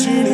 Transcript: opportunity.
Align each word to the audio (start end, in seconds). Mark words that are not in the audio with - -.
opportunity. 0.00 0.29